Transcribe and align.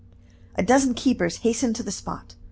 A 0.55 0.63
dozen 0.63 0.95
keepers 0.95 1.37
hastened 1.45 1.75
to 1.75 1.83
the 1.83 1.91
spot. 1.91 2.33